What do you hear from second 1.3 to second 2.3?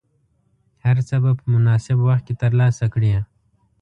په مناسب وخت